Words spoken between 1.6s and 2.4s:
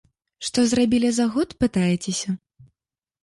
пытаецеся?